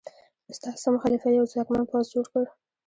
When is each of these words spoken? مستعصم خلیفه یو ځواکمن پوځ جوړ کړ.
مستعصم 0.49 0.93
خلیفه 1.03 1.27
یو 1.29 1.49
ځواکمن 1.51 1.83
پوځ 1.89 2.05
جوړ 2.13 2.25
کړ. 2.33 2.43